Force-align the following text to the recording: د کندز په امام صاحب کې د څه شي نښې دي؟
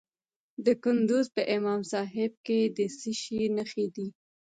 د 0.65 0.67
کندز 0.83 1.25
په 1.35 1.41
امام 1.57 1.81
صاحب 1.91 2.31
کې 2.45 2.59
د 2.77 2.79
څه 2.99 3.11
شي 3.21 3.41
نښې 3.55 3.85
دي؟ 3.95 4.07